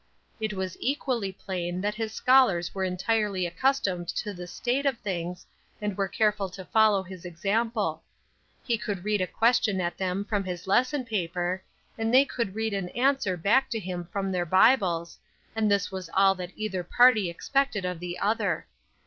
It 0.39 0.53
was 0.55 0.77
equally 0.79 1.31
plain 1.31 1.79
that 1.81 1.93
his 1.93 2.11
scholars 2.11 2.73
were 2.73 2.83
entirely 2.83 3.45
accustomed 3.45 4.07
to 4.07 4.33
this 4.33 4.51
state 4.51 4.87
of 4.87 4.97
things, 5.01 5.45
and 5.79 5.95
were 5.95 6.07
careful 6.07 6.49
to 6.49 6.65
follow 6.65 7.03
his 7.03 7.23
example. 7.23 8.01
He 8.63 8.79
could 8.79 9.03
read 9.03 9.21
a 9.21 9.27
question 9.27 9.79
at 9.79 9.99
them 9.99 10.25
from 10.25 10.43
his 10.43 10.65
lesson 10.65 11.05
paper, 11.05 11.61
and 11.99 12.11
they 12.11 12.25
could 12.25 12.55
read 12.55 12.73
an 12.73 12.89
answer 12.97 13.37
back 13.37 13.69
to 13.69 13.79
him 13.79 14.05
from 14.11 14.31
their 14.31 14.43
Bibles, 14.43 15.19
and 15.55 15.69
this 15.69 15.91
was 15.91 16.09
all 16.15 16.33
that 16.33 16.53
either 16.55 16.83
party 16.83 17.29
expected 17.29 17.85
of 17.85 17.99
the 17.99 18.17
other. 18.17 18.65